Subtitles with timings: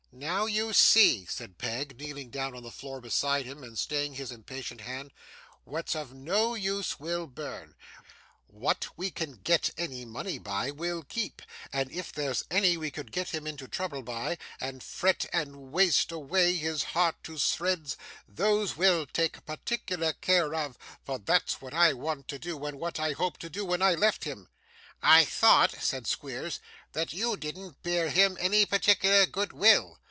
[0.13, 4.29] 'Now you see,' said Peg, kneeling down on the floor beside him, and staying his
[4.29, 5.13] impatient hand;
[5.63, 7.75] 'what's of no use we'll burn;
[8.45, 11.41] what we can get any money by, we'll keep;
[11.71, 16.11] and if there's any we could get him into trouble by, and fret and waste
[16.11, 17.95] away his heart to shreds,
[18.27, 22.99] those we'll take particular care of; for that's what I want to do, and what
[22.99, 24.49] I hoped to do when I left him.'
[25.01, 26.59] 'I thought,' said Squeers,
[26.91, 29.97] 'that you didn't bear him any particular good will.